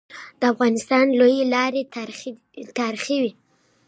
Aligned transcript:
د 0.39 0.41
افغانستان 0.53 1.05
لويي 1.19 1.41
لاري 1.53 1.83
تاریخي 2.79 3.17
وي. 3.23 3.33